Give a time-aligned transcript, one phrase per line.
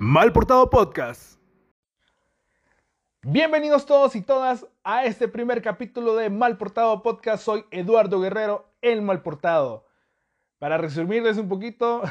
[0.00, 1.40] Mal Portado Podcast.
[3.22, 7.42] Bienvenidos todos y todas a este primer capítulo de Mal Portado Podcast.
[7.42, 9.88] Soy Eduardo Guerrero, el Mal Portado.
[10.60, 12.02] Para resumirles un poquito,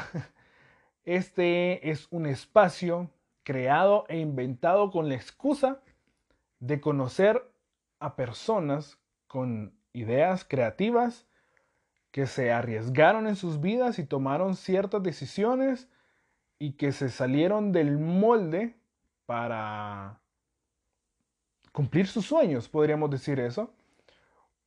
[1.06, 3.10] este es un espacio
[3.42, 5.80] creado e inventado con la excusa
[6.60, 7.50] de conocer
[8.00, 11.26] a personas con ideas creativas
[12.10, 15.88] que se arriesgaron en sus vidas y tomaron ciertas decisiones
[16.58, 18.76] y que se salieron del molde
[19.26, 20.20] para
[21.72, 23.72] cumplir sus sueños, podríamos decir eso,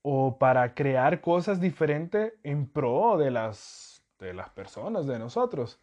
[0.02, 5.80] o para crear cosas diferentes en pro de las, de las personas, de nosotros.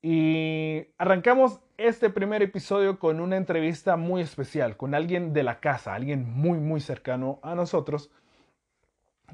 [0.00, 5.94] Y arrancamos este primer episodio con una entrevista muy especial, con alguien de la casa,
[5.94, 8.10] alguien muy, muy cercano a nosotros,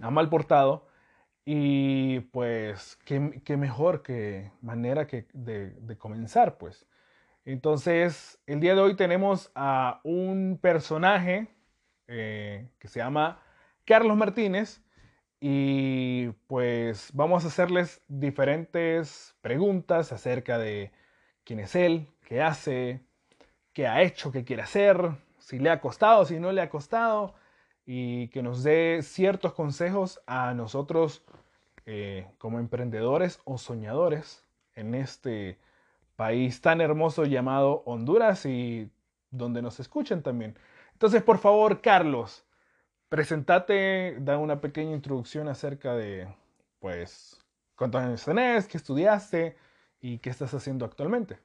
[0.01, 0.87] a mal portado.
[1.44, 6.86] Y pues, qué, mejor que manera que de, comenzar, pues.
[7.44, 11.48] Entonces, el día de hoy tenemos a un personaje
[12.09, 13.42] eh, que se llama
[13.84, 14.82] Carlos Martínez
[15.40, 20.90] y pues vamos a hacerles diferentes preguntas acerca de
[21.45, 23.04] quién es él, qué hace,
[23.74, 27.34] qué ha hecho, qué quiere hacer, si le ha costado, si no le ha costado
[27.87, 31.23] y que nos dé ciertos consejos a nosotros
[31.87, 35.59] eh, como emprendedores o soñadores en este
[36.16, 38.91] país tan hermoso llamado Honduras y
[39.30, 40.57] donde nos escuchen también.
[40.93, 42.45] Entonces, por favor, Carlos,
[43.09, 46.29] presentate, da una pequeña introducción acerca de,
[46.79, 47.45] pues,
[47.76, 49.57] cuántos años tenés, qué estudiaste
[50.01, 51.38] y qué estás haciendo actualmente.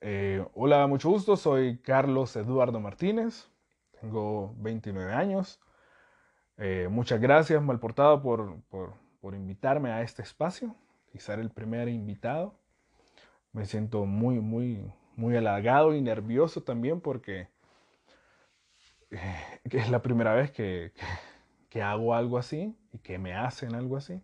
[0.00, 3.48] Eh, hola, mucho gusto, soy Carlos Eduardo Martínez,
[4.02, 5.60] tengo 29 años.
[6.58, 10.74] Eh, muchas gracias, Malportado, por, por, por, invitarme a este espacio
[11.14, 12.58] y ser el primer invitado.
[13.52, 17.48] Me siento muy, muy, muy halagado y nervioso también porque
[19.12, 20.92] eh, es la primera vez que,
[21.70, 24.20] que, hago algo así y que me hacen algo así.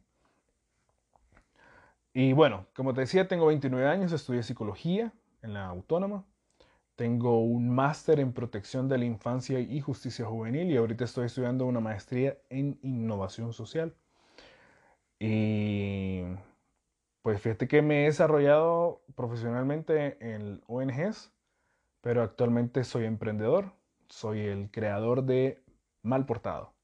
[2.12, 6.24] Y bueno, como te decía, tengo 29 años, estudié psicología en la autónoma.
[6.98, 11.64] Tengo un máster en protección de la infancia y justicia juvenil y ahorita estoy estudiando
[11.64, 13.94] una maestría en innovación social.
[15.20, 16.22] Y
[17.22, 21.32] pues fíjate que me he desarrollado profesionalmente en ONGs,
[22.00, 23.74] pero actualmente soy emprendedor.
[24.08, 25.62] Soy el creador de
[26.02, 26.74] Mal Portado.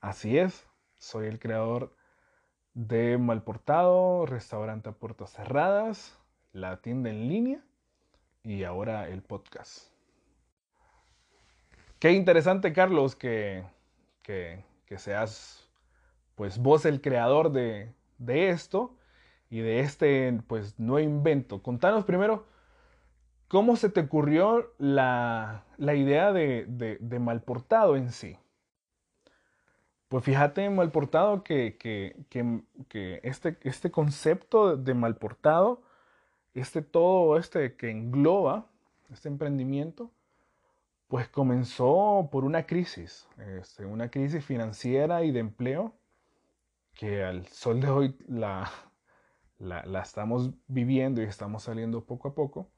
[0.00, 0.68] Así es,
[0.98, 1.96] soy el creador
[2.74, 6.16] de Mal Portado, restaurante a puertas cerradas,
[6.52, 7.67] la tienda en línea
[8.48, 9.90] y ahora el podcast.
[11.98, 13.62] Qué interesante, Carlos, que,
[14.22, 14.64] que,
[14.96, 15.68] seas
[16.34, 17.92] pues vos el creador de,
[18.26, 18.96] esto
[19.50, 21.62] y de este pues no invento.
[21.62, 22.46] Contanos primero
[23.48, 28.38] cómo se te ocurrió la, idea de, de, Malportado en sí.
[30.08, 32.16] Pues fíjate, Malportado, que, que,
[32.88, 35.82] que este, este concepto de Malportado
[36.58, 38.66] este todo este que engloba
[39.10, 40.10] este emprendimiento,
[41.08, 43.26] pues comenzó por una crisis,
[43.58, 45.94] este, una crisis financiera y de empleo
[46.94, 48.70] que al sol de hoy la,
[49.58, 52.68] la, estamos viviendo y estamos saliendo poco a poco.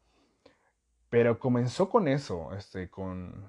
[1.08, 3.48] Pero comenzó con eso, este, con,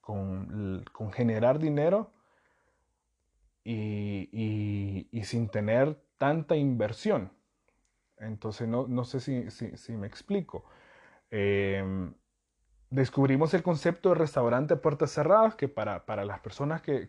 [0.00, 2.10] con, generar dinero
[3.64, 7.30] y, y sin tener tanta inversión.
[8.20, 10.64] Entonces, no, sé si, me explico.
[11.30, 12.14] Em,
[12.90, 17.08] descubrimos el concepto de restaurante puertas cerradas, que para, las personas que,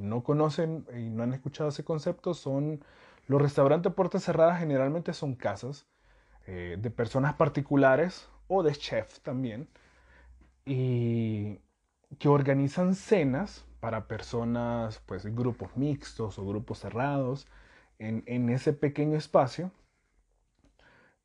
[0.00, 2.84] no conocen y no han escuchado ese concepto, son
[3.26, 5.86] los restaurantes puertas cerradas generalmente son casas
[6.46, 9.68] eh, de personas particulares o de chef también,
[10.64, 11.58] y
[12.18, 17.46] que organizan cenas para personas, pues grupos mixtos o grupos cerrados
[17.98, 19.70] en, en ese pequeño espacio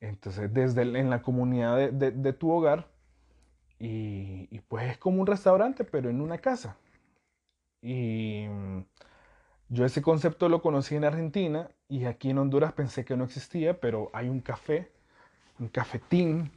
[0.01, 2.87] entonces, desde en la comunidad de, tu hogar,
[3.79, 6.77] y, pues es como un restaurante, pero en una casa.
[7.81, 8.85] Y mm,
[9.69, 13.79] yo ese concepto lo conocí en Argentina y aquí en Honduras pensé que no existía,
[13.79, 14.91] pero hay un café,
[15.59, 16.51] un cafetín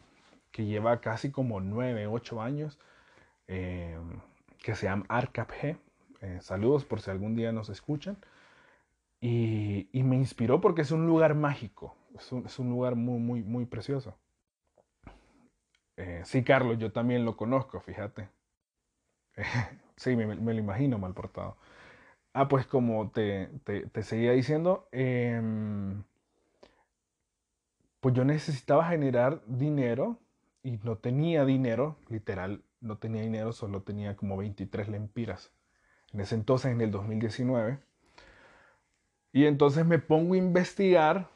[0.50, 2.78] que lleva casi como 9, 8 años,
[3.48, 3.98] eh,
[4.58, 5.78] que se llama Arcap G.
[6.22, 8.16] Eh, saludos por si algún día nos escuchan.
[9.20, 14.16] Y, me inspiró porque es un lugar mágico es un, lugar muy, muy, muy precioso.
[15.96, 18.28] Eh, sí, Carlos, yo también lo conozco, fíjate.
[19.96, 21.56] sí, me, lo imagino mal portado.
[22.32, 23.50] Ah, pues como te,
[24.02, 26.02] seguía diciendo, em,
[28.00, 30.18] pues yo necesitaba generar dinero
[30.62, 35.52] y no tenía dinero, literal, no tenía dinero, solo tenía como 23 lempiras.
[36.12, 37.78] En ese entonces, en el 2019.
[39.32, 41.33] Y entonces me pongo a investigar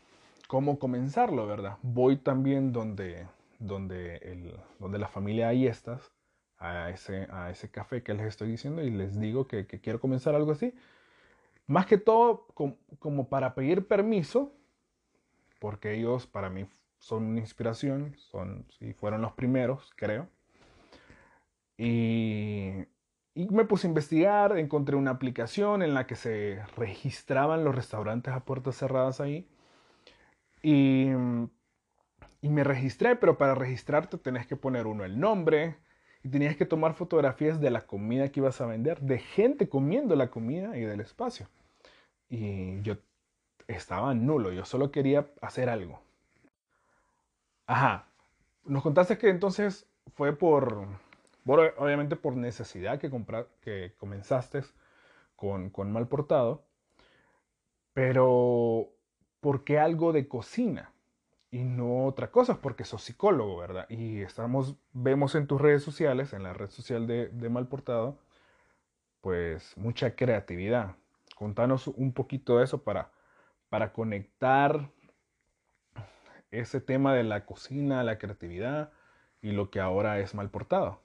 [0.48, 1.76] cómo comenzarlo, ¿verdad?
[1.82, 3.28] Voy también donde,
[3.60, 6.10] donde, el, donde la familia estas
[6.58, 10.34] a ese, a ese café que les estoy diciendo y les digo que, quiero comenzar
[10.34, 10.74] algo así.
[11.66, 12.46] Más que todo
[12.98, 14.52] como para pedir permiso,
[15.60, 16.66] porque ellos para mí
[16.98, 20.28] son una inspiración, son, si fueron los primeros, creo.
[21.76, 22.86] Y,
[23.34, 28.32] y, me puse a investigar, encontré una aplicación en la que se registraban los restaurantes
[28.32, 29.46] a puertas cerradas ahí.
[30.62, 31.08] Y,
[32.40, 35.76] y me registré, pero para registrarte tenés que poner uno el nombre
[36.22, 40.16] y tenías que tomar fotografías de la comida que ibas a vender, de gente comiendo
[40.16, 41.49] la comida y del espacio.
[42.28, 42.96] Y yo
[43.66, 46.00] estaba nulo, yo solo quería hacer algo.
[47.66, 48.06] Ajá.
[48.64, 50.87] Nos contaste que entonces fue por,
[51.46, 53.11] obviamente por necesidad que,
[53.62, 54.62] que comenzaste
[55.37, 56.64] con, con mal portado,
[57.93, 58.90] pero
[59.40, 60.93] ¿por qué algo de cocina?
[61.50, 63.87] y no otra cosa, porque sos psicólogo, ¿verdad?
[63.88, 68.19] Y estamos, vemos en tus redes sociales, en la red social de, Malportado,
[69.20, 70.96] pues mucha creatividad.
[71.37, 73.12] Contanos un poquito de eso para,
[73.70, 74.90] para conectar
[76.50, 78.93] ese tema de la cocina, la creatividad
[79.40, 81.02] y lo que ahora es mal portado.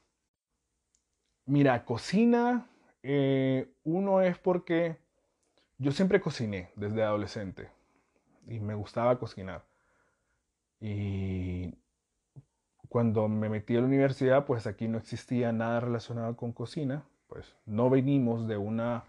[1.45, 2.67] Mira, cocina,
[3.03, 4.97] eh, uno es porque
[5.77, 7.69] yo siempre cociné desde adolescente
[8.47, 9.63] y me gustaba cocinar.
[10.79, 11.73] Y
[12.89, 17.55] cuando me metí a la universidad, pues aquí no existía nada relacionado con cocina, pues
[17.65, 19.03] no venimos de una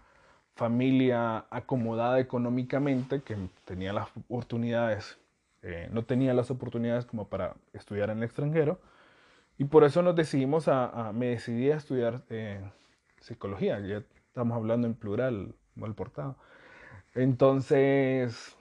[0.55, 3.35] familia acomodada económicamente que
[3.65, 5.19] tenía las oportunidades
[5.67, 8.79] eh, no tenía las oportunidades como para estudiar en el extranjero.
[9.57, 12.61] Y por eso nos decidimos a, me decidí a estudiar eh,
[13.19, 16.37] psicología, ya estamos hablando en plural, mal portado.
[17.15, 18.55] Entonces,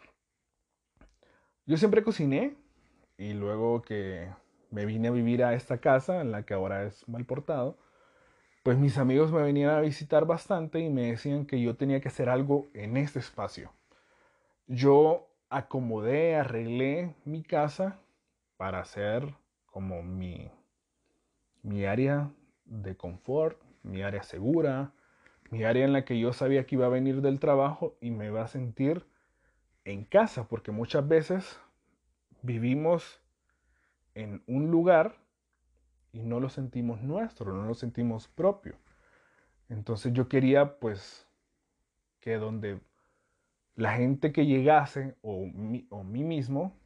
[1.67, 2.57] yo siempre cociné
[3.17, 4.29] y luego que
[4.71, 7.79] me vine a vivir a esta casa en la que ahora es mal portado,
[8.63, 12.09] pues mis amigos me venían a visitar bastante y me decían que yo tenía que
[12.09, 13.71] hacer algo en este espacio.
[14.67, 18.01] Yo acomodé, arreglé mi casa
[18.57, 19.35] para hacer
[19.67, 20.51] como mi,
[21.63, 22.31] mi área
[22.65, 24.93] de confort, mi área segura,
[25.51, 28.27] mi área en la que yo sabía que iba a venir del trabajo y me
[28.27, 29.07] iba a sentir
[29.85, 31.59] en casa, porque muchas veces
[32.43, 33.21] vivimos
[34.15, 35.17] en un lugar
[36.13, 38.77] y no lo sentimos nuestro, no lo sentimos propio.
[39.69, 41.27] Entonces yo quería pues
[42.21, 42.81] que donde
[43.77, 45.47] la gente que llegase o,
[45.91, 46.77] o mí mismo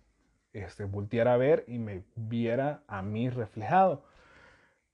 [0.52, 4.04] este, volteara a ver y me viera a mí reflejado.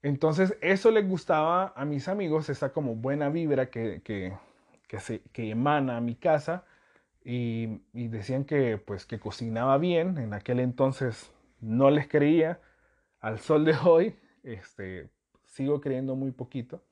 [0.02, 4.34] Entonces eso les gustaba a mis amigos, esa como buena vibra que, que,
[4.88, 6.64] que, se, que emana a mi casa
[7.24, 10.18] y, decían que pues que cocinaba bien.
[10.18, 12.60] En aquel entonces no les creía.
[13.20, 15.10] Al sol de hoy este,
[15.46, 16.82] sigo creyendo muy poquito.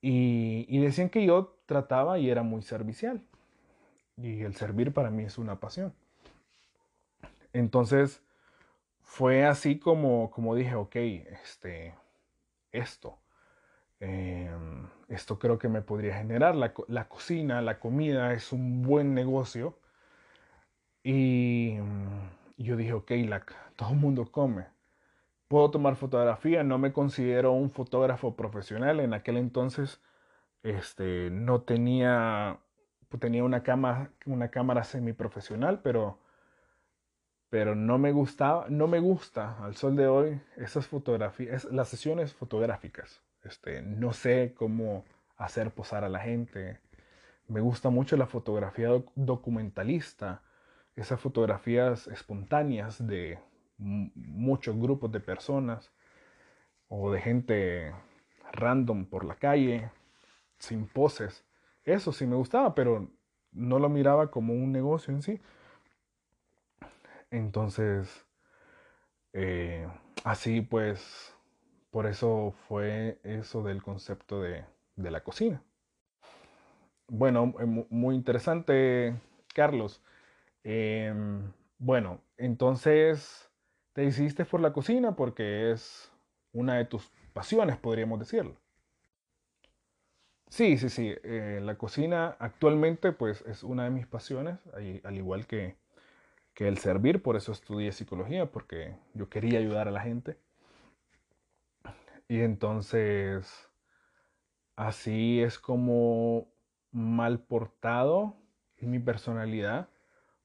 [0.00, 3.22] Y, y decían que yo trataba y era muy servicial.
[4.16, 5.92] Y el servir para mí es una pasión.
[7.52, 8.22] Entonces,
[9.02, 11.94] fue así como, como dije, ok, este,
[12.72, 13.18] esto,
[14.00, 16.54] em, esto creo que me podría generar.
[16.54, 19.78] La, la, cocina, la comida es un buen negocio.
[21.02, 21.76] Y
[22.56, 23.44] yo dije, ok, la,
[23.76, 24.66] todo el mundo come.
[25.48, 29.00] Puedo tomar fotografía, no me considero un fotógrafo profesional.
[29.00, 30.00] En aquel entonces
[30.62, 32.60] este, no tenía
[33.08, 36.18] pues, tenía una, cama, una cámara semiprofesional, pero,
[37.50, 42.34] pero no me gustaba, no me gusta al sol de hoy esas fotografías, las sesiones
[42.34, 43.22] fotográficas.
[43.48, 45.06] Este, no sé cómo
[45.38, 46.80] hacer posar a la gente.
[47.46, 50.42] Me gusta mucho la fotografía documentalista,
[50.96, 53.38] esas fotografías espontáneas de
[53.78, 55.90] muchos grupos de personas
[56.88, 57.94] o de gente
[58.52, 59.90] random por la calle,
[60.58, 61.46] sin poses.
[61.84, 63.08] Eso sí me gustaba, pero
[63.52, 65.40] no lo miraba como un negocio en sí.
[67.30, 68.26] Entonces,
[69.32, 69.88] eh,
[70.24, 71.34] así pues,
[71.90, 74.64] por eso fue eso del concepto de,
[74.96, 75.62] la cocina.
[77.08, 79.14] Bueno, eh, muy interesante,
[79.54, 80.02] Carlos.
[80.64, 83.50] Em, bueno, entonces
[83.92, 86.12] te hiciste por la cocina porque es
[86.52, 88.56] una de tus pasiones, podríamos decirlo.
[90.48, 91.14] Sí, sí, sí.
[91.22, 94.58] Eh, la cocina actualmente pues es una de mis pasiones,
[95.04, 95.76] al igual que,
[96.54, 100.36] que el servir, por eso estudié psicología, porque yo quería ayudar a la gente.
[102.28, 103.68] Y entonces,
[104.76, 106.48] así es como
[106.92, 108.36] mal portado
[108.86, 109.88] mi personalidad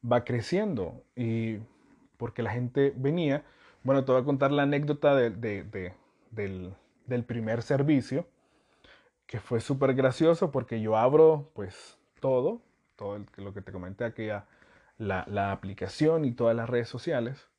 [0.09, 1.03] va creciendo.
[1.15, 1.59] Y
[2.17, 3.43] porque la gente venía,
[3.83, 5.31] bueno, te voy a contar la anécdota de,
[6.31, 8.27] del, primer servicio,
[9.27, 12.61] que fue súper gracioso porque yo abro pues todo,
[12.95, 14.45] todo lo que te comenté, aquella,
[14.97, 17.49] la, la aplicación y todas las redes sociales.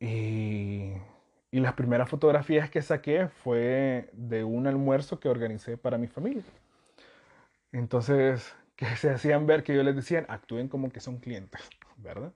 [0.00, 0.92] Y,
[1.50, 6.44] y las primeras fotografías que saqué fue de un almuerzo que organicé para mi familia.
[7.72, 11.60] Entonces, que se hacían ver que yo les decía, actúen como que son clientes,
[11.96, 12.32] ¿verdad?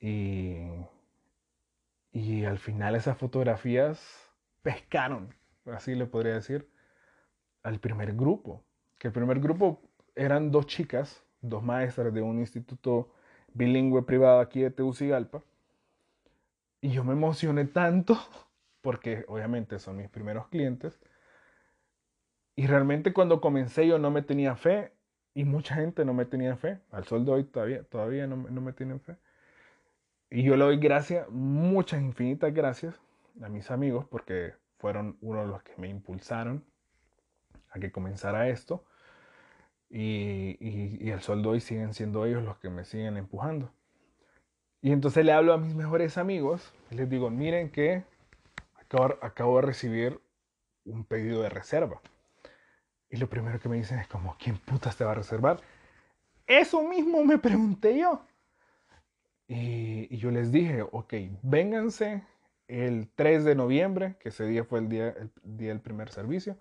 [0.00, 0.56] Y,
[2.12, 4.30] y al final esas fotografías
[4.62, 5.34] pescaron,
[5.66, 6.68] así le podría decir,
[7.62, 8.64] al primer grupo.
[8.98, 9.80] Que el primer grupo
[10.14, 13.12] eran dos chicas, dos maestras de un instituto
[13.54, 15.42] bilingüe privado aquí de Tegucigalpa.
[16.80, 18.18] Y yo me emocioné tanto,
[18.80, 21.00] porque obviamente son mis primeros clientes.
[22.56, 24.92] Y realmente cuando comencé yo no me tenía fe
[25.34, 26.80] y mucha gente no me tenía fe.
[26.90, 29.16] Al sol de hoy todavía, todavía no, no me tienen fe.
[30.30, 32.94] Y yo le doy gracias, muchas infinitas gracias
[33.42, 36.64] a mis amigos porque fueron uno de los que me impulsaron
[37.70, 38.84] a que comenzara esto.
[39.88, 43.72] Y, y, el sol de hoy siguen siendo ellos los que me siguen empujando.
[44.82, 48.04] Y entonces le hablo a mis mejores amigos y les digo, miren que
[48.78, 50.20] acabo, acabo de recibir
[50.84, 52.00] un pedido de reserva.
[53.10, 55.60] Y lo primero que me dicen es como, ¿quién putas te va a reservar?
[56.46, 58.24] Eso mismo me pregunté yo.
[59.46, 62.22] Y, yo les dije, ok, vénganse
[62.68, 66.56] el 3 de noviembre, que ese día fue el día, el día del primer servicio,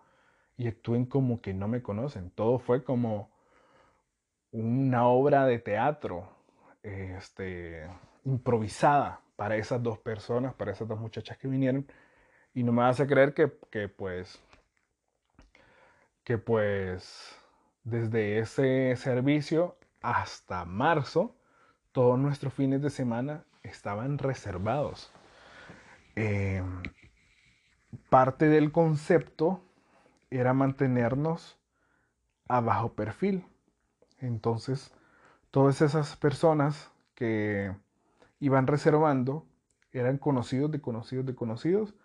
[0.58, 2.32] y actúen como que no me conocen.
[2.32, 3.30] Todo fue como
[4.52, 6.28] una obra de teatro
[6.82, 7.88] este,
[8.26, 11.88] improvisada para esas dos personas, para esas dos muchachas que vinieron.
[12.54, 14.40] Y no me a creer que, que pues,
[16.24, 17.36] que pues,
[17.84, 21.36] desde ese servicio hasta marzo,
[21.92, 25.12] todos nuestros fines de semana estaban reservados.
[26.16, 26.64] Eh,
[28.10, 29.64] parte del concepto
[30.30, 31.58] era mantenernos
[32.48, 33.46] a bajo perfil.
[34.20, 34.94] Entonces,
[35.52, 37.74] todas esas personas que
[38.40, 39.46] iban reservando
[39.92, 41.96] eran conocidos de conocidos de conocidos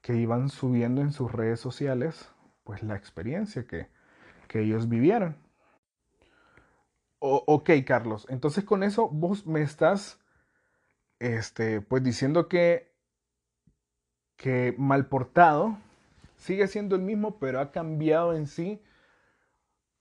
[0.00, 2.30] que iban subiendo en sus redes sociales
[2.64, 3.88] pues la experiencia que,
[4.48, 5.36] que ellos vivieron.
[7.24, 10.20] Ok, Carlos, entonces con eso vos me estás,
[11.20, 12.92] este, pues diciendo que,
[14.36, 15.78] que mal portado
[16.36, 18.82] sigue siendo el mismo, pero ha cambiado en sí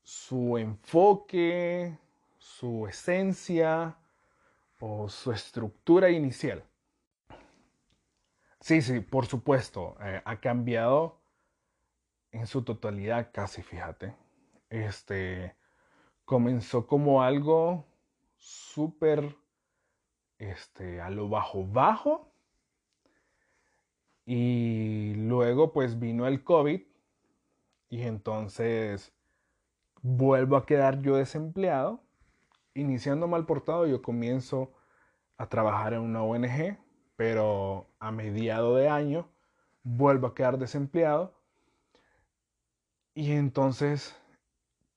[0.01, 1.95] su enfoque,
[2.39, 3.97] su esencia
[4.81, 6.63] o su estructura inicial.
[8.59, 11.21] Sí, sí, por supuesto, eh, ha cambiado
[12.31, 14.15] en su totalidad casi, fíjate.
[14.69, 15.55] Este,
[16.25, 17.85] comenzó como algo
[18.37, 19.35] súper
[20.39, 22.33] este, a lo bajo bajo
[24.25, 26.81] y luego pues vino el COVID
[27.89, 29.13] y entonces
[30.01, 32.03] vuelvo a quedar yo desempleado.
[32.73, 34.71] Iniciando mal portado yo comienzo
[35.37, 36.77] a trabajar en una ONG,
[37.15, 39.27] pero a mediado de año
[39.83, 41.33] vuelvo a quedar desempleado
[43.13, 44.15] y entonces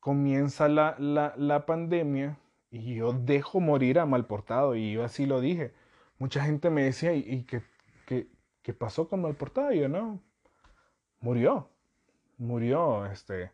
[0.00, 2.38] comienza la, la, pandemia
[2.70, 5.72] y yo dejo morir a Malportado y yo así lo dije.
[6.18, 7.62] Mucha gente me decía, ¿y, qué,
[8.06, 9.72] qué, pasó con Malportado?
[9.72, 10.20] Y yo no,
[11.20, 11.68] murió,
[12.38, 13.06] murió.
[13.06, 13.50] Este,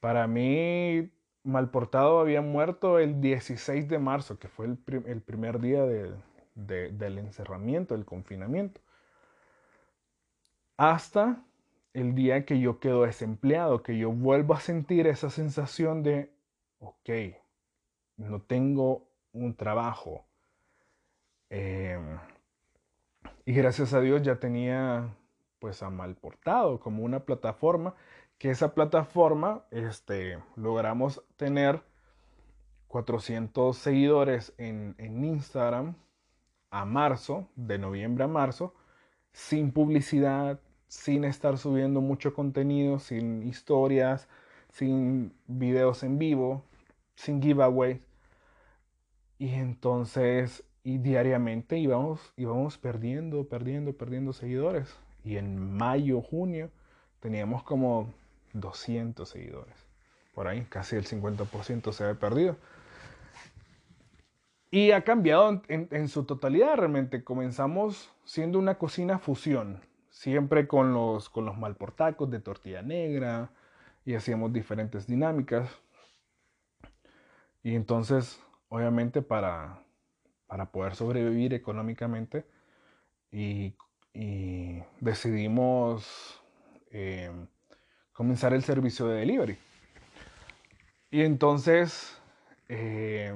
[0.00, 1.10] para mí,
[1.44, 6.12] Malportado había muerto el 16 de marzo, que fue el, primer día de,
[6.54, 8.80] del encerramiento, del confinamiento.
[10.76, 11.44] Hasta
[11.92, 16.32] el día que yo quedo desempleado, que yo vuelvo a sentir esa sensación de,
[16.80, 17.10] ok,
[18.16, 20.24] no tengo un trabajo.
[21.50, 22.18] Em,
[23.44, 25.14] y gracias a Dios ya tenía
[25.58, 27.94] pues a Malportado como una plataforma,
[28.38, 31.82] que esa plataforma este, logramos tener
[32.88, 35.96] 400 seguidores en, en Instagram
[36.70, 38.74] a marzo, de noviembre a marzo,
[39.32, 44.28] sin publicidad, sin estar subiendo mucho contenido, sin historias,
[44.70, 46.62] sin videos en vivo,
[47.14, 48.00] sin giveaways.
[49.38, 54.94] Y entonces, y diariamente íbamos, íbamos perdiendo, perdiendo, perdiendo seguidores.
[55.24, 56.70] Y en mayo, junio,
[57.20, 58.12] teníamos como
[58.54, 59.76] 200 seguidores.
[60.34, 62.56] Por ahí, casi el 50% se había perdido.
[64.70, 67.22] Y ha cambiado en, en, su totalidad realmente.
[67.22, 69.80] Comenzamos siendo una cocina fusión,
[70.10, 73.50] siempre con los, con los malportacos de tortilla negra
[74.04, 75.70] y hacíamos diferentes dinámicas.
[77.62, 79.84] Y entonces, obviamente, para,
[80.48, 82.44] para poder sobrevivir económicamente,
[83.30, 83.74] y,
[84.12, 86.42] y decidimos
[86.92, 87.32] eh,
[88.14, 89.58] comenzar el servicio de delivery.
[91.10, 92.18] Y entonces,
[92.68, 93.34] eh,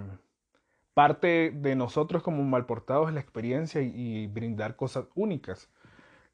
[0.94, 5.70] parte de nosotros como malportados es la experiencia y, brindar cosas únicas.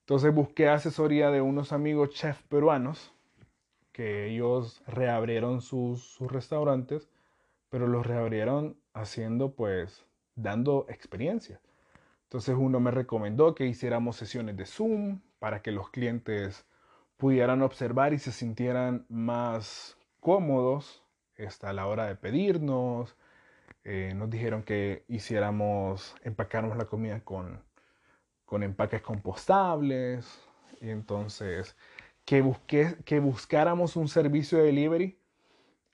[0.00, 3.12] Entonces busqué asesoría de unos amigos chefs peruanos
[3.92, 7.08] que ellos reabrieron sus, sus restaurantes,
[7.70, 11.60] pero los reabrieron haciendo pues dando experiencia.
[12.24, 16.66] Entonces uno me recomendó que hiciéramos sesiones de Zoom para que los clientes
[17.16, 21.02] pudieran observar y se sintieran más cómodos
[21.62, 23.16] a la hora de pedirnos.
[23.84, 27.62] Eh, nos dijeron que hiciéramos, empacáramos la comida con,
[28.44, 30.48] con empaques compostables.
[30.80, 31.76] Y entonces,
[32.24, 35.18] que, busqué, que buscáramos un servicio de delivery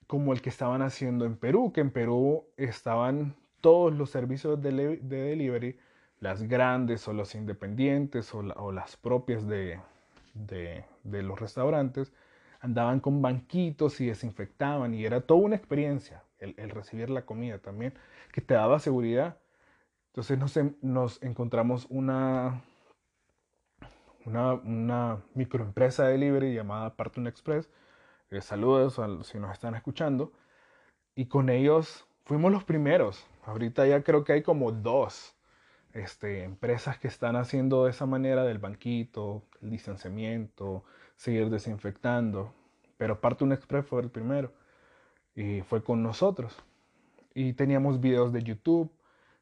[0.06, 4.96] como el que estaban haciendo en Perú, que en Perú estaban todos los servicios de,
[4.96, 5.78] de delivery,
[6.18, 9.80] las grandes o los independientes o, las propias de,
[11.04, 12.12] de los restaurantes,
[12.60, 17.94] andaban con banquitos y desinfectaban y era toda una experiencia el, recibir la comida también,
[18.32, 19.38] que te daba seguridad.
[20.08, 22.62] Entonces nos, nos encontramos una,
[24.24, 27.70] una, una, microempresa de delivery llamada Partun Express.
[28.30, 30.32] Eh, saludos si nos están escuchando.
[31.14, 33.26] Y con ellos fuimos los primeros.
[33.44, 35.36] Ahorita ya creo que hay como dos
[35.94, 40.84] este, empresas que están haciendo de esa manera del banquito, el distanciamiento,
[41.16, 42.52] seguir desinfectando.
[42.96, 44.52] Pero un Express fue el primero
[45.34, 46.56] y fue con nosotros.
[47.34, 48.90] Y teníamos videos de YouTube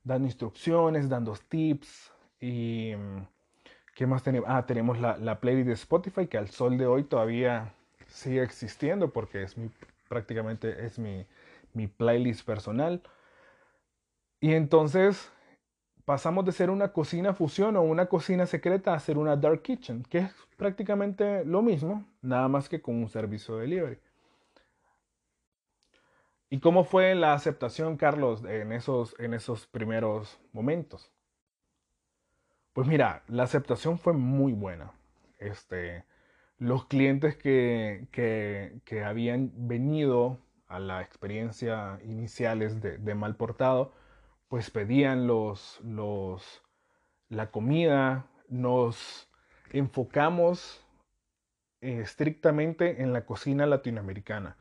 [0.05, 2.93] dando instrucciones, dando tips y...
[3.95, 4.49] ¿Qué más tenemos?
[4.49, 7.75] Ah, tenemos la, la playlist de Spotify que al sol de hoy todavía
[8.07, 9.73] sigue existiendo porque es mi,
[10.09, 11.27] prácticamente es mi,
[11.75, 13.03] mi playlist personal.
[14.41, 15.33] Y entonces
[16.09, 20.05] pasamos de ser una cocina fusión o una cocina secreta a ser una dark kitchen,
[20.05, 23.99] que es prácticamente lo mismo, nada más que con un servicio de delivery.
[26.49, 31.13] ¿Y cómo fue la aceptación, Carlos, en esos, en esos primeros momentos?
[32.73, 34.93] Pues mira, la aceptación fue muy buena.
[35.39, 36.07] Este,
[36.57, 43.93] los clientes que, que, habían venido a la experiencia iniciales de, de mal portado,
[44.49, 46.63] pues pedían los, los,
[47.29, 49.29] la comida, nos
[49.73, 50.85] enfocamos
[51.81, 54.57] estrictamente en la cocina latinoamericana.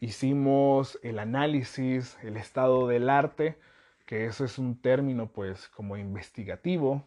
[0.00, 3.58] Hicimos el análisis, el estado del arte,
[4.06, 7.02] que eso es un término pues como investigativo.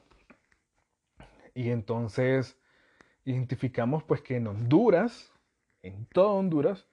[1.53, 2.57] Y entonces
[3.25, 5.31] identificamos pues que en Honduras,
[5.83, 6.87] en toda Honduras,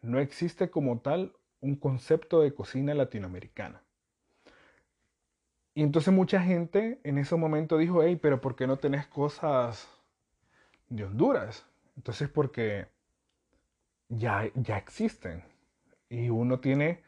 [0.00, 3.82] no existe como tal un concepto de cocina latinoamericana.
[5.74, 9.88] Y entonces mucha gente en ese momento dijo, hey, pero ¿por qué no tenés cosas
[10.88, 11.66] de Honduras?
[11.96, 12.88] Entonces porque
[14.08, 15.42] ya, ya existen.
[16.08, 17.02] Y uno tiene,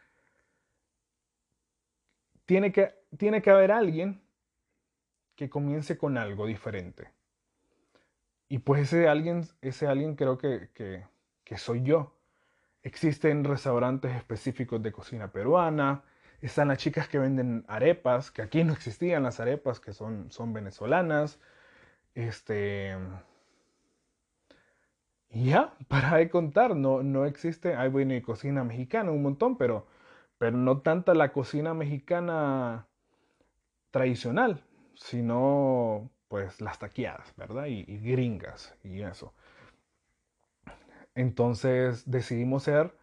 [2.47, 4.23] tiene que, tiene que haber alguien
[5.37, 7.13] que comience con algo diferente.
[8.49, 11.05] Y pues ese alguien, ese alguien creo que, que,
[11.45, 12.17] que soy yo.
[12.83, 16.05] Existen restaurantes específicos de cocina peruana,
[16.47, 20.53] están las chicas que venden arepas, que aquí no existían las arepas, que son, son
[20.53, 21.41] venezolanas.
[22.15, 22.97] Este.
[25.31, 27.77] Y ya, para de contar, no, no existe.
[27.77, 29.87] Hay bueno, y cocina mexicana, un montón, pero,
[30.39, 32.89] pero no tanta la cocina mexicana
[33.91, 37.67] tradicional, sino pues las taqueadas, ¿verdad?
[37.67, 39.35] Y, y gringas y eso.
[41.15, 42.97] Entonces decidimos ser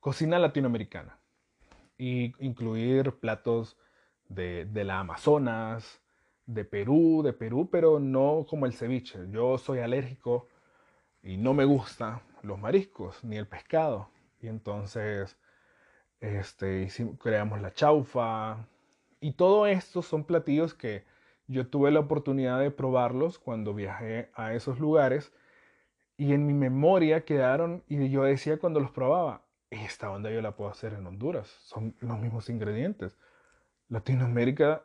[0.00, 1.19] cocina latinoamericana
[2.00, 3.76] y incluir platos
[4.30, 6.00] de, la Amazonas,
[6.46, 9.18] de Perú, de Perú, pero no como el ceviche.
[9.30, 10.48] Yo soy alérgico
[11.22, 14.08] y no me gustan los mariscos ni el pescado.
[14.40, 15.36] Y entonces
[16.20, 16.88] este,
[17.22, 18.66] creamos la chaufa.
[19.20, 21.04] Y todo esto son platillos que
[21.48, 25.34] yo tuve la oportunidad de probarlos cuando viajé a esos lugares.
[26.16, 30.56] Y en mi memoria quedaron, y yo decía cuando los probaba, esta onda yo la
[30.56, 31.46] puedo hacer en Honduras.
[31.62, 33.16] Son los mismos ingredientes.
[33.88, 34.84] Latinoamérica,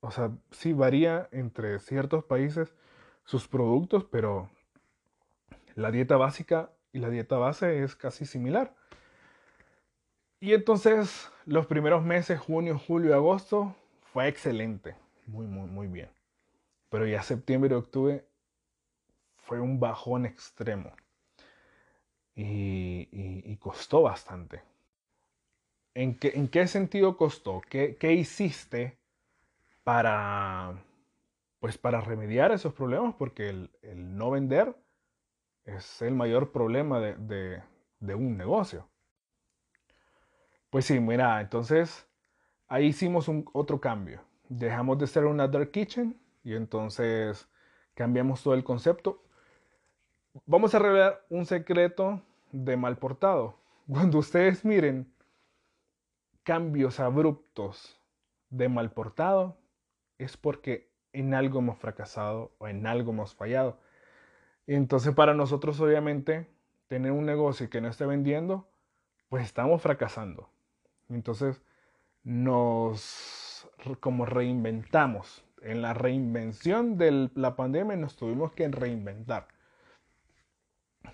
[0.00, 2.74] o sea, sí varía entre ciertos países
[3.24, 4.50] sus productos, pero
[5.74, 8.74] la dieta básica y la dieta base es casi similar.
[10.40, 13.76] Y entonces los primeros meses, junio, julio, agosto,
[14.12, 14.96] fue excelente,
[15.26, 16.10] muy, muy, muy bien.
[16.88, 18.26] Pero ya septiembre y octubre
[19.36, 20.92] fue un bajón extremo
[22.42, 24.62] y, costó bastante.
[25.94, 27.60] ¿En qué, ¿En qué, sentido costó?
[27.68, 28.96] ¿Qué, ¿Qué, hiciste
[29.84, 30.74] para,
[31.58, 33.14] pues para remediar esos problemas?
[33.16, 34.74] Porque el, el no vender
[35.64, 37.62] es el mayor problema de, de,
[38.00, 38.88] de un negocio.
[40.70, 42.06] Pues sí, mira, entonces
[42.68, 44.22] ahí hicimos un, otro cambio.
[44.48, 47.48] Dejamos de ser una dark kitchen y entonces
[47.94, 49.22] cambiamos todo el concepto.
[50.46, 52.22] Vamos a revelar un secreto
[52.52, 53.56] de mal portado.
[53.88, 55.12] Cuando ustedes miren
[56.42, 58.00] cambios abruptos
[58.50, 59.56] de mal portado,
[60.18, 63.78] es porque en algo hemos fracasado o en algo hemos fallado.
[64.66, 66.48] Y entonces para nosotros obviamente
[66.86, 68.68] tener un negocio que no esté vendiendo,
[69.28, 70.50] pues estamos fracasando.
[71.08, 71.62] Entonces
[72.22, 73.68] nos
[74.00, 75.44] como reinventamos.
[75.62, 79.48] En la reinvención de la pandemia nos tuvimos que reinventar.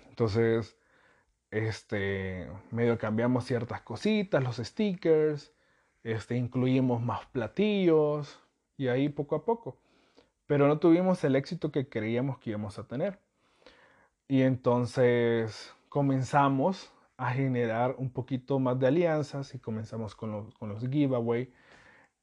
[0.09, 0.77] Entonces,
[1.51, 5.53] este, medio cambiamos ciertas cositas, los stickers,
[6.03, 8.39] este, incluimos más platillos
[8.77, 9.77] y ahí poco a poco.
[10.47, 13.19] Pero no tuvimos el éxito que creíamos que íbamos a tener.
[14.27, 20.69] Y entonces comenzamos a generar un poquito más de alianzas y comenzamos con los, con
[20.69, 20.83] los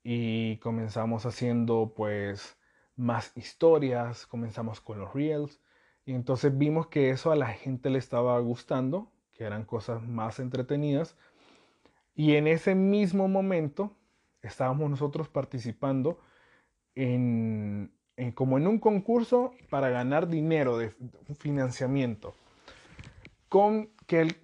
[0.04, 2.56] y comenzamos haciendo pues
[2.96, 5.60] más historias, comenzamos con los reels
[6.06, 10.38] y entonces vimos que eso a la gente le estaba gustando, que eran cosas más
[10.38, 11.16] entretenidas
[12.14, 13.96] y en ese mismo momento
[14.42, 16.18] estábamos nosotros participando
[16.94, 17.92] en,
[18.34, 20.92] como en un concurso para ganar dinero de
[21.38, 22.34] financiamiento
[23.48, 24.34] con que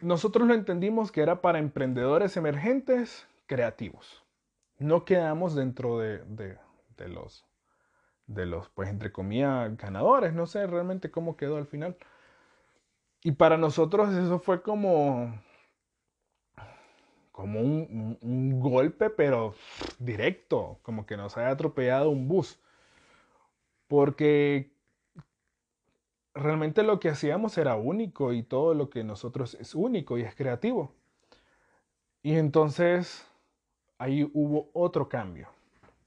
[0.00, 4.24] nosotros lo entendimos que era para emprendedores emergentes creativos.
[4.78, 6.22] No quedamos dentro de,
[7.08, 7.46] los,
[8.26, 10.34] de los, pues entre comillas, ganadores.
[10.34, 11.96] No sé realmente cómo quedó al final.
[13.26, 15.34] Y para nosotros eso fue como,
[17.32, 19.54] como un, golpe, pero
[19.98, 22.60] directo, como que nos haya atropellado un bus.
[23.88, 24.74] Porque
[26.34, 30.34] realmente lo que hacíamos era único y todo lo que nosotros es único y es
[30.34, 30.92] creativo.
[32.22, 33.26] Y entonces
[33.96, 35.48] ahí hubo otro cambio,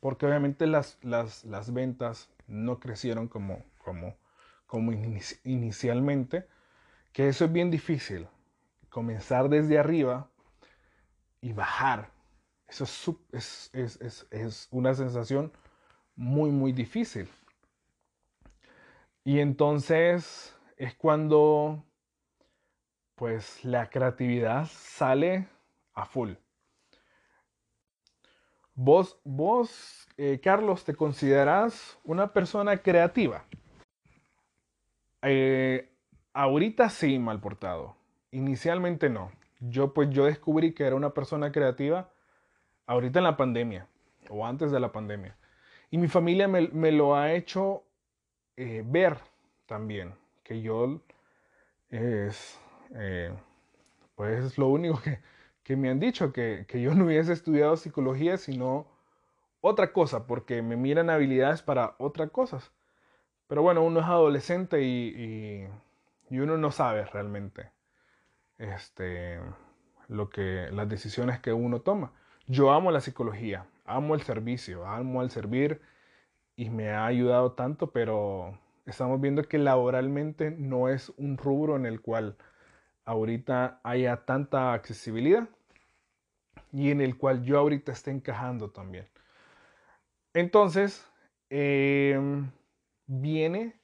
[0.02, 4.16] porque obviamente las, las, ventas no crecieron como, como,
[4.68, 4.92] como
[5.44, 6.48] inicialmente,
[7.12, 8.28] que eso es bien difícil,
[8.90, 10.30] comenzar desde arriba
[11.42, 12.12] y bajar.
[12.68, 12.84] Eso
[13.32, 15.52] es, una sensación
[16.16, 17.30] muy, muy difícil.
[19.24, 21.84] Y entonces es cuando
[23.16, 25.48] pues la creatividad sale
[25.94, 26.34] a full.
[28.76, 33.46] Vos, vos eh, Carlos, ¿te considerás una persona creativa?
[35.22, 35.92] Eh,
[36.38, 37.96] ahorita sí, mal portado.
[38.32, 39.32] Inicialmente no.
[39.60, 42.12] Yo pues yo descubrí que era una persona creativa
[42.86, 43.88] ahorita en la pandemia
[44.30, 45.36] o antes de la pandemia.
[45.90, 47.84] Y mi familia me, me lo ha hecho
[48.56, 49.18] eh, ver
[49.66, 51.02] también que yo
[51.90, 52.60] es,
[52.96, 53.34] eh,
[54.16, 55.20] pues lo único que,
[55.64, 58.86] que, me han dicho, que, que, yo no hubiese estudiado psicología, sino
[59.62, 62.72] otra cosa, porque me miran habilidades para otras cosas.
[63.48, 65.68] Pero bueno, uno es adolescente y,
[66.32, 67.72] uno no sabe realmente
[68.58, 69.40] este,
[70.08, 72.14] lo que, las decisiones que uno toma.
[72.48, 75.82] Yo amo la psicología, amo el servicio, amo el servir
[76.56, 81.86] y me ha ayudado tanto, pero estamos viendo que laboralmente no es un rubro en
[81.86, 82.38] el cual
[83.06, 85.48] ahorita haya tanta accesibilidad
[86.74, 89.08] y en el cual yo ahorita esté encajando también.
[90.34, 91.06] Entonces,
[91.50, 92.52] em,
[93.08, 93.80] viene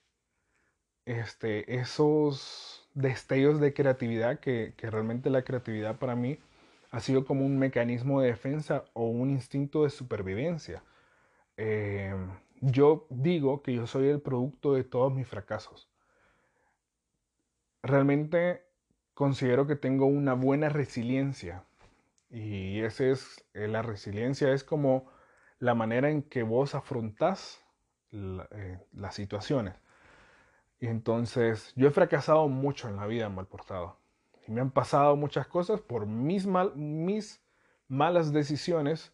[1.05, 6.39] este, esos destellos de creatividad que, realmente la creatividad para mí
[6.91, 10.83] ha sido como un mecanismo de defensa o un instinto de supervivencia.
[11.57, 12.29] Em,
[12.61, 15.89] yo digo que yo soy el producto de todos mis fracasos.
[17.81, 18.63] Realmente
[19.13, 21.65] considero que tengo una buena resiliencia.
[22.29, 25.11] Y ese es, eh, la resiliencia es como
[25.59, 27.63] la manera en que vos afrontás
[28.11, 29.75] eh, las situaciones.
[30.83, 33.95] Y entonces yo he fracasado mucho en la vida mal portado.
[34.45, 37.41] Y me han pasado muchas cosas por mis, mis
[37.87, 39.13] malas decisiones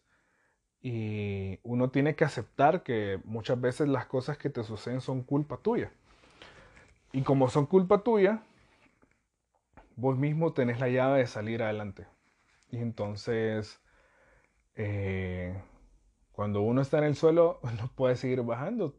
[0.82, 5.58] y uno tiene que aceptar que muchas veces las cosas que te suceden son culpa
[5.58, 5.92] tuya.
[7.12, 8.42] Y como son culpa tuya,
[9.94, 12.08] vos mismo tenés la llave de salir adelante.
[12.72, 13.80] Y entonces,
[14.74, 15.62] eh,
[16.32, 18.96] cuando uno está en el suelo, no puede seguir bajando.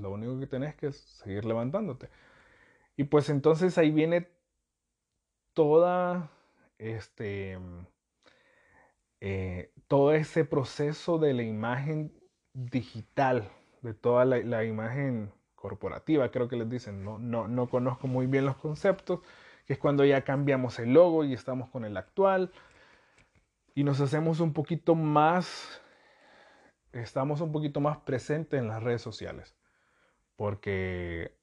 [0.00, 2.08] Lo único que tenés que es seguir levantándote.
[2.96, 4.28] Y pues entonces ahí viene
[5.54, 6.30] toda
[6.78, 7.58] este
[9.20, 12.12] eh, todo ese proceso de la imagen
[12.54, 13.50] digital,
[13.82, 18.46] de toda la, imagen corporativa, creo que les dicen, no, no, no conozco muy bien
[18.46, 19.20] los conceptos,
[19.64, 22.50] que es cuando ya cambiamos el logo y estamos con el actual
[23.76, 25.80] y nos hacemos un poquito más,
[26.92, 29.54] estamos un poquito más presentes en las redes sociales,
[30.42, 31.38] porque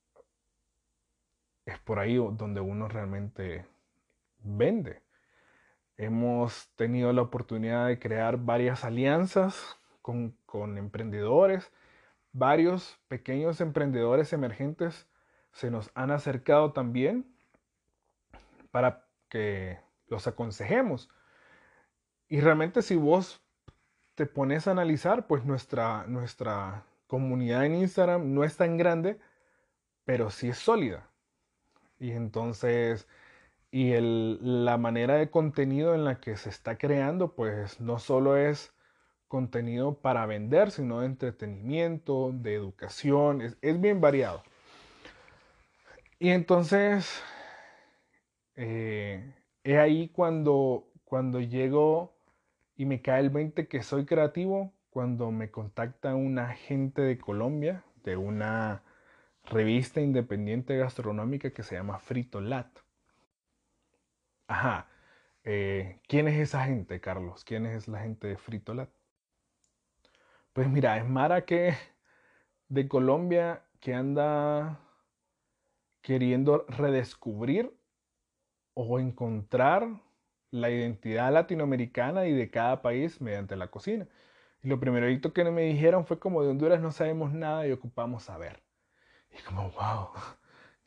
[1.66, 3.66] es por ahí donde uno realmente
[4.40, 5.02] vende.
[5.96, 11.72] Hemos tenido la oportunidad de crear varias alianzas con, con emprendedores,
[12.34, 15.08] varios pequeños emprendedores emergentes
[15.54, 17.26] se nos han acercado también
[18.70, 21.10] para que los aconsejemos.
[22.28, 23.42] Y realmente si vos
[24.16, 29.18] te pones a analizar, pues nuestra, nuestra comunidad en Instagram no es tan grande,
[30.06, 31.10] pero sí es sólida.
[32.00, 33.08] Y entonces,
[33.72, 38.38] y el, la manera de contenido en la que se está creando, pues no solo
[38.38, 38.74] es
[39.28, 44.44] contenido para vender, sino de entretenimiento, de educación, es, bien variado.
[46.20, 47.24] Y entonces,
[48.56, 52.14] eh, es ahí cuando, cuando llego
[52.76, 57.86] y me cae el 20 que soy creativo, cuando me contacta un agente de Colombia,
[58.04, 58.84] de una
[59.46, 62.68] revista independiente gastronómica que se llama Frito Lat.
[64.48, 64.90] Ajá.
[65.46, 67.46] Eh, ¿Quién es esa gente, Carlos?
[67.46, 68.90] ¿Quién es la gente de Frito Lat?
[70.52, 71.76] Pues mira, es Mara que
[72.68, 74.82] de Colombia que anda
[76.02, 77.74] queriendo redescubrir
[78.74, 79.88] o encontrar
[80.52, 84.06] la identidad latinoamericana y de cada país mediante la cocina.
[84.64, 88.24] Y lo primerito que me dijeron fue como de Honduras no sabemos nada y ocupamos
[88.24, 88.62] saber.
[89.32, 90.10] Y como, wow,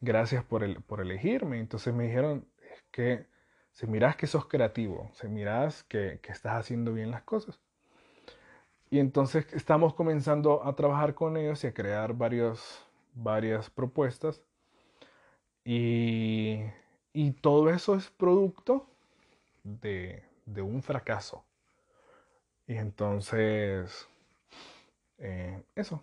[0.00, 1.58] gracias por, el, por elegirme.
[1.60, 2.46] Entonces me dijeron,
[2.92, 3.26] que
[3.72, 7.60] si miras que sos creativo, si miras que, que estás haciendo bien las cosas.
[8.90, 14.44] Y entonces estamos comenzando a trabajar con ellos y a crear varios, varias propuestas.
[15.64, 16.60] Y,
[17.12, 18.86] y todo eso es producto
[19.64, 21.44] de, de un fracaso.
[22.72, 24.08] Y entonces,
[25.18, 26.02] eh, eso.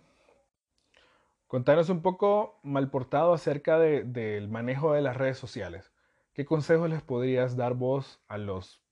[1.48, 5.92] Contanos un poco, mal portado, acerca del manejo de las redes sociales.
[6.32, 8.84] ¿Qué consejos les podrías dar vos a los,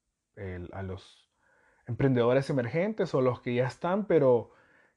[0.73, 1.31] a los
[1.87, 4.51] emprendedores emergentes o los que ya están, pero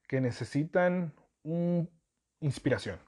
[0.07, 1.13] que necesitan
[2.39, 2.99] inspiración?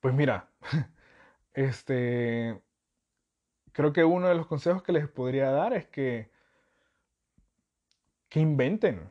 [0.00, 0.50] Pues mira,
[1.54, 2.60] este,
[3.72, 6.35] creo que uno de los consejos que les podría dar es que,
[8.28, 9.08] que inventen,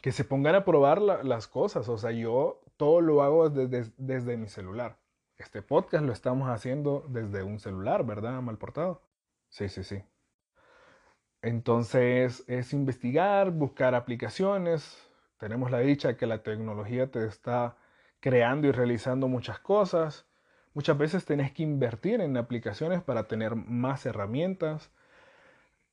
[0.00, 1.88] que se pongan a probar las cosas.
[1.88, 4.98] O sea, yo todo lo hago desde, desde mi celular.
[5.38, 8.40] Este podcast lo estamos haciendo desde un celular, ¿verdad?
[8.40, 9.02] Mal portado.
[9.48, 10.02] Sí, sí, sí.
[11.42, 15.10] Entonces es investigar, buscar aplicaciones.
[15.38, 17.76] Tenemos la dicha que la tecnología te está
[18.20, 20.26] creando y realizando muchas cosas.
[20.72, 24.90] Muchas veces tenés que invertir en aplicaciones para tener más herramientas.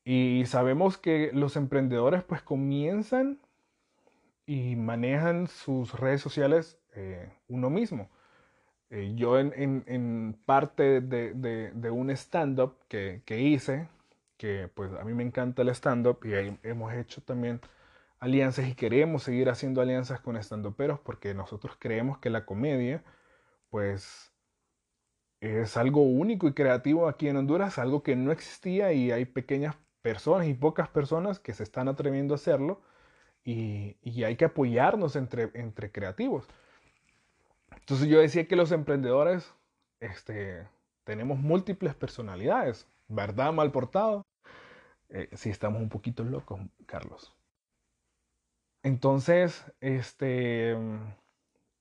[0.04, 3.40] Y sabemos que los emprendedores pues comienzan
[4.46, 8.10] y manejan sus redes sociales eh, uno mismo.
[8.90, 13.88] Eh, yo en, parte de, un stand-up que, que hice,
[14.38, 16.34] que pues a mí me encanta el stand-up y
[16.68, 17.62] hemos hecho también
[18.20, 23.04] alianzas y queremos seguir haciendo alianzas con stand-uperos porque nosotros creemos que la comedia
[23.70, 24.32] pues
[25.42, 29.76] es algo único y creativo aquí en Honduras, algo que no existía y hay pequeñas
[30.02, 32.82] personas y pocas personas que se están atreviendo a hacerlo
[33.44, 36.48] y, y hay que apoyarnos entre, entre creativos.
[37.78, 39.54] Entonces yo decía que los emprendedores
[40.00, 40.68] este,
[41.04, 43.54] tenemos múltiples personalidades, ¿verdad?
[43.54, 44.26] Mal portado.
[45.10, 47.36] Eh, si estamos un poquito locos, Carlos.
[48.84, 50.76] Entonces, este,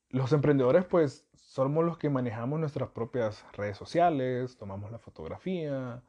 [0.08, 6.02] los emprendedores, pues, somos los que manejamos nuestras propias redes sociales, tomamos la fotografía,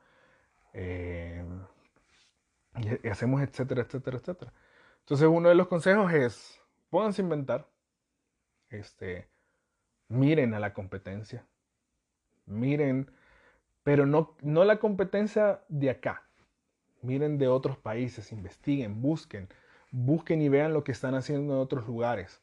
[0.73, 1.45] eh,
[2.77, 4.53] y, hacemos etcétera, etcétera, etcétera.
[4.99, 7.67] Entonces, uno de los consejos es, pónganse a inventar,
[8.69, 9.27] este,
[10.07, 11.45] miren a la competencia,
[12.45, 13.11] miren,
[13.83, 16.23] pero no, no la competencia de acá,
[17.01, 19.49] miren de otros países, investiguen, busquen,
[19.91, 22.41] busquen y vean lo que están haciendo en otros lugares.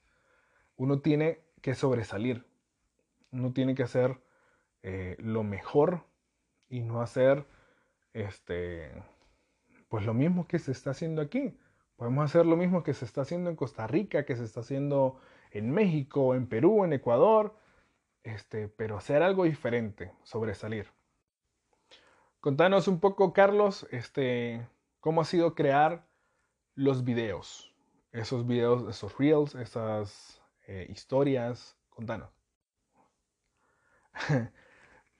[0.77, 2.47] Uno tiene que sobresalir,
[3.33, 4.21] uno tiene que hacer
[4.83, 6.05] eh, lo mejor
[6.69, 7.47] y no hacer
[8.13, 8.93] este
[9.89, 11.57] pues lo mismo que se está haciendo aquí.
[11.97, 15.21] Podemos hacer lo mismo que se está haciendo en Costa Rica, que se está haciendo
[15.51, 17.57] en México, en Perú, en Ecuador,
[18.23, 20.87] este, pero hacer algo diferente, sobresalir.
[22.41, 24.67] Contanos un poco, Carlos, este,
[25.01, 26.07] cómo ha sido crear
[26.75, 27.75] los videos,
[28.13, 31.77] esos videos, esos reels, esas eh, historias.
[31.91, 32.31] Contanos.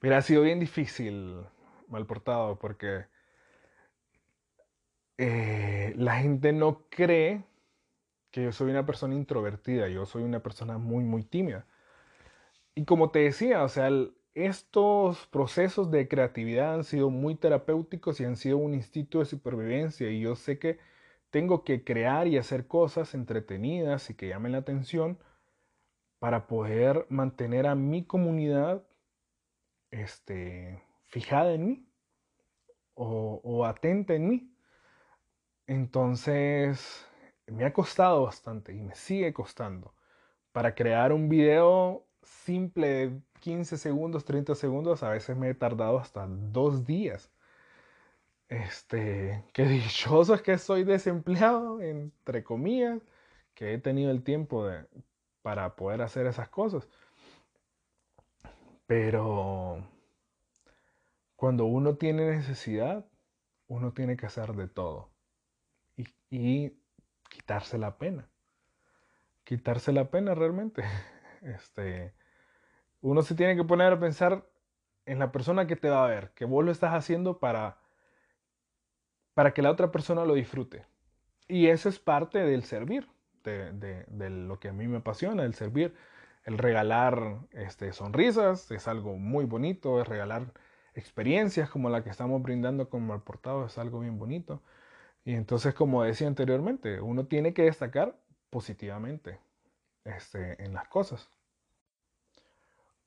[0.01, 1.45] Mira, ha sido bien difícil,
[1.89, 3.05] mal portado, porque
[5.19, 7.43] eh, la gente no cree
[8.31, 11.67] que yo soy una persona introvertida, yo soy una persona muy, muy tímida.
[12.73, 13.89] Y como te decía, o sea,
[14.33, 20.09] estos procesos de creatividad han sido muy terapéuticos y han sido un instinto de supervivencia
[20.09, 20.79] y yo sé que
[21.31, 25.19] tengo que crear y hacer cosas entretenidas y que llamen la atención
[26.19, 28.85] para poder mantener a mi comunidad
[29.91, 31.89] este, fijada en mí
[32.93, 34.58] o, o atenta en mí.
[35.69, 37.05] Entonces,
[37.45, 39.93] me ha costado bastante y me sigue costando.
[40.51, 45.99] Para crear un video simple de 15 segundos, 30 segundos, a veces me he tardado
[45.99, 47.31] hasta dos días.
[48.49, 52.99] Este, qué dichoso es que soy desempleado, entre comillas,
[53.53, 54.87] que he tenido el tiempo de,
[55.43, 56.87] para poder hacer esas cosas.
[58.87, 59.87] Pero
[61.35, 63.05] cuando uno tiene necesidad,
[63.67, 65.08] uno tiene que hacer de todo
[66.29, 66.77] y,
[67.29, 68.27] quitarse la pena.
[69.43, 70.83] Quitarse la pena realmente.
[71.41, 72.13] Este,
[72.99, 74.45] uno se tiene que poner a pensar
[75.05, 77.77] en la persona que te va a ver, que vos lo estás haciendo para,
[79.35, 80.85] para que la otra persona lo disfrute.
[81.47, 83.07] Y eso es parte del servir,
[83.43, 85.95] de, lo que a mí me apasiona, el servir.
[86.43, 90.51] El regalar este, sonrisas es algo muy bonito, es regalar
[90.93, 94.61] experiencias como la que estamos brindando con Malportado es algo bien bonito.
[95.23, 99.39] Y entonces, como decía anteriormente, uno tiene que destacar positivamente
[100.05, 101.29] este, en las cosas.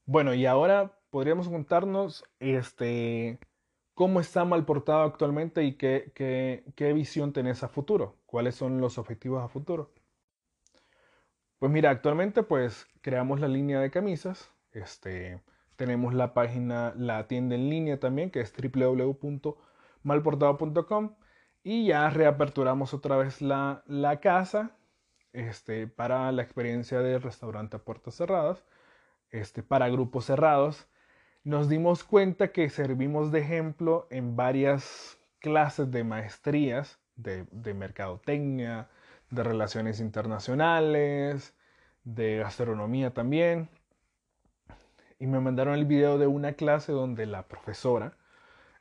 [0.04, 3.38] Bueno, y ahora podríamos contarnos este,
[3.94, 8.16] cómo está mal portado actualmente y qué, qué, qué visión tenés a futuro.
[8.26, 9.90] ¿Cuáles son los objetivos a futuro?
[11.58, 14.50] Pues mira, actualmente pues creamos la línea de camisas.
[14.72, 15.40] Este,
[15.76, 21.14] tenemos la página, la tienda en línea también, que es www.malportado.com
[21.62, 23.82] y ya reaperturamos otra vez la,
[24.20, 24.72] casa
[25.32, 28.64] este, para la experiencia de restaurante a puertas cerradas,
[29.30, 30.88] este, para grupos cerrados.
[31.44, 38.88] Nos dimos cuenta que servimos de ejemplo en varias clases de maestrías de, de mercadotecnia,
[39.30, 41.54] de relaciones internacionales,
[42.04, 43.68] de gastronomía también.
[45.18, 48.16] Y me mandaron el video de una clase donde la profesora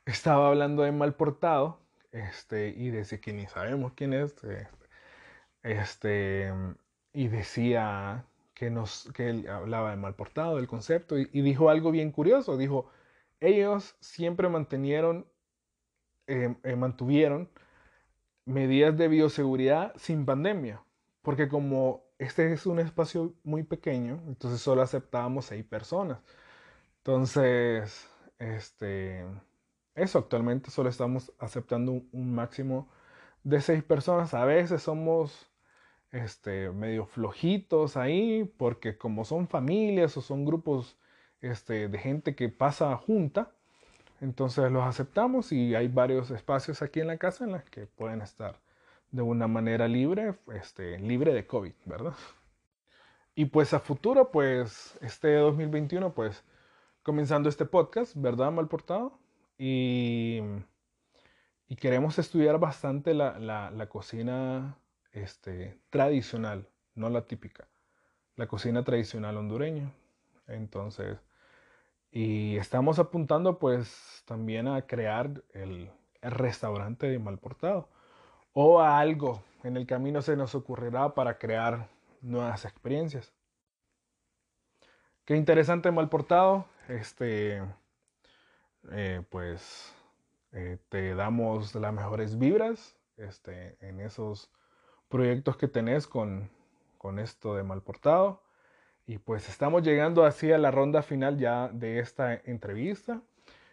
[0.04, 1.81] estaba hablando de mal portado
[2.12, 4.68] este, y decía que ni sabemos quién es, este,
[5.62, 6.52] este,
[7.12, 11.90] y decía que, nos, que él hablaba de mal portado, del concepto, y, dijo algo
[11.90, 12.90] bien curioso, dijo,
[13.40, 15.26] ellos siempre mantenieron,
[16.26, 17.50] eh, eh, mantuvieron
[18.44, 20.82] medidas de bioseguridad sin pandemia,
[21.22, 26.20] porque como este es un espacio muy pequeño, entonces solo aceptábamos seis personas.
[26.98, 29.24] Entonces, este,
[29.94, 32.88] eso, actualmente solo estamos aceptando un, máximo
[33.44, 34.34] de seis personas.
[34.34, 35.50] A veces somos
[36.12, 40.96] este, medio flojitos ahí, porque como son familias o son grupos
[41.40, 43.52] este, de gente que pasa junta,
[44.20, 48.22] entonces los aceptamos y hay varios espacios aquí en la casa en los que pueden
[48.22, 48.60] estar
[49.10, 52.14] de una manera libre, este, libre de COVID, ¿verdad?
[53.34, 56.44] Y pues a futuro, pues este 2021, pues
[57.02, 58.68] comenzando este podcast, ¿verdad, mal
[59.64, 60.42] Y,
[61.78, 64.76] queremos estudiar bastante la, cocina
[65.12, 67.68] este, tradicional, no la típica,
[68.34, 69.92] la cocina tradicional hondureña.
[70.48, 71.16] Entonces,
[72.10, 75.92] y estamos apuntando pues también a crear el,
[76.22, 77.88] el restaurante de Malportado
[78.52, 81.88] o a algo en el camino se nos ocurrirá para crear
[82.20, 83.32] nuevas experiencias.
[85.24, 86.66] Qué interesante Malportado.
[86.88, 87.62] Este,
[88.90, 89.94] eh, pues
[90.52, 94.50] eh, te damos las mejores vibras este, en esos
[95.08, 96.50] proyectos que tenés con,
[96.98, 98.42] con esto de Malportado.
[99.06, 103.20] Y pues estamos llegando así a la ronda final ya de esta entrevista.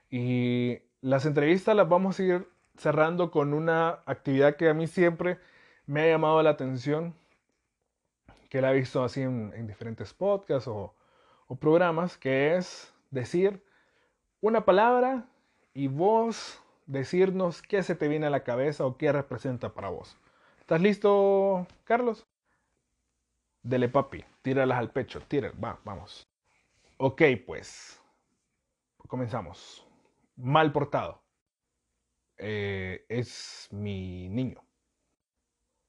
[0.10, 2.47] Y las entrevistas las vamos a ir
[2.78, 5.38] cerrando con una actividad que a mí siempre
[5.86, 7.14] me ha llamado la atención,
[8.49, 10.95] que la he visto así en, diferentes podcasts o,
[11.47, 13.62] o programas, que es decir
[14.42, 15.26] una palabra
[15.74, 20.18] y vos decirnos qué se te viene a la cabeza o qué representa para vos.
[20.60, 22.26] ¿Estás listo, Carlos?
[23.64, 26.28] Dele papi, tíralas al pecho, tira, va, vamos.
[26.98, 28.02] Ok, pues,
[29.08, 29.86] comenzamos.
[30.36, 31.22] Mal portado.
[32.38, 34.64] Eh, es mi niño.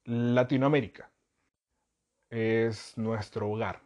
[0.05, 1.11] Latinoamérica.
[2.29, 3.81] Es nuestro hogar.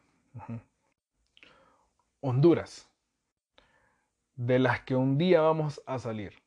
[2.21, 2.89] Honduras.
[4.37, 6.43] De las que un día vamos a salir.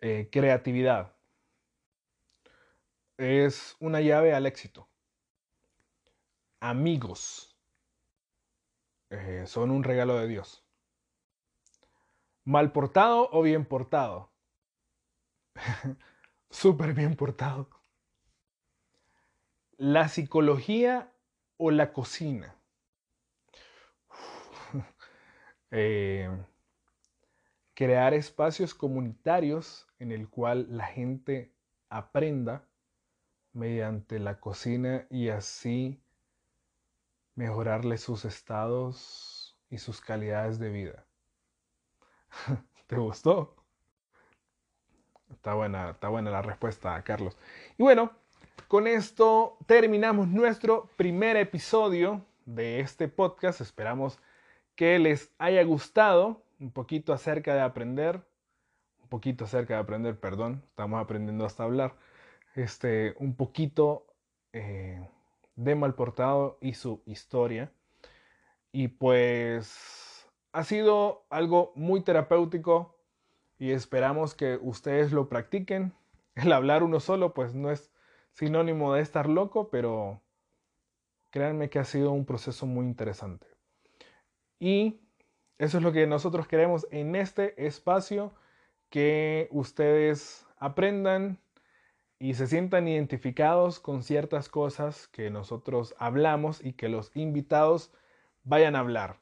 [0.00, 1.14] Eh, creatividad
[3.16, 4.88] es una llave al éxito.
[6.60, 7.58] Amigos
[9.10, 10.64] eh, son un regalo de Dios.
[12.44, 14.32] Mal portado o bien portado.
[16.50, 17.68] Súper bien portado.
[19.76, 21.12] La psicología
[21.56, 22.59] o la cocina.
[25.70, 26.28] Eh,
[27.74, 31.52] crear espacios comunitarios en el cual la gente
[31.88, 32.64] aprenda
[33.52, 36.00] mediante la cocina y así
[37.34, 41.06] mejorarle sus estados y sus calidades de vida.
[42.86, 43.56] ¿Te gustó?
[45.30, 47.38] Está buena, está buena la respuesta, Carlos.
[47.78, 48.12] Y bueno,
[48.68, 53.60] con esto terminamos nuestro primer episodio de este podcast.
[53.60, 54.18] Esperamos
[54.80, 58.26] que les haya gustado un poquito acerca de aprender,
[59.02, 61.96] un poquito acerca de aprender, perdón, estamos aprendiendo hasta hablar
[62.54, 64.06] este, un poquito
[64.54, 65.06] eh,
[65.54, 67.70] de Malportado y su historia.
[68.72, 72.96] Y pues ha sido algo muy terapéutico
[73.58, 75.92] y esperamos que ustedes lo practiquen.
[76.36, 77.92] El hablar uno solo pues no es
[78.32, 80.22] sinónimo de estar loco, pero
[81.28, 83.59] créanme que ha sido un proceso muy interesante.
[84.60, 85.00] Y
[85.58, 88.32] eso es lo que nosotros queremos en este espacio,
[88.90, 91.40] que ustedes aprendan,
[92.20, 97.92] y se sientan identificados con ciertas cosas que nosotros hablamos y que los invitados
[98.44, 99.16] vayan a hablar.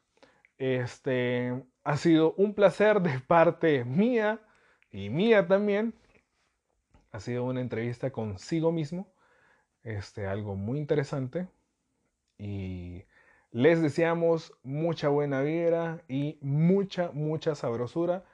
[0.59, 4.41] Este ha sido un placer de parte mía
[4.91, 5.95] y mía también.
[7.13, 9.07] Ha sido una entrevista consigo mismo.
[9.85, 11.47] Este, algo muy interesante.
[12.37, 13.05] Y
[13.51, 18.25] les deseamos mucha buena vida y mucha, mucha sabrosura.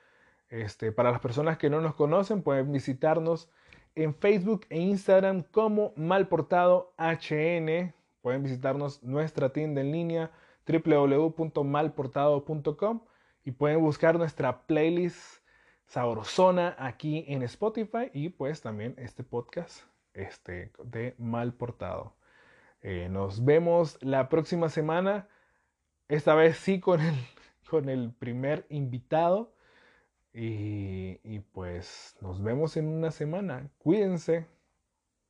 [0.49, 3.51] Este, para las personas que no nos conocen, pueden visitarnos
[3.95, 7.95] en Facebook e Instagram como Malportado HN.
[8.23, 10.31] Pueden visitarnos nuestra tienda en línea
[10.67, 13.01] www.malportado.com
[13.45, 15.43] y pueden buscar nuestra playlist
[15.87, 19.83] sabrosona aquí en Spotify y pues también este podcast
[20.15, 22.15] este, de Malportado.
[22.85, 25.27] Eh, nos vemos la próxima semana,
[26.09, 26.81] esta vez sí
[27.71, 29.55] con el, primer invitado.
[30.35, 33.71] Y, y, pues nos vemos en una semana.
[33.79, 34.47] Cuídense.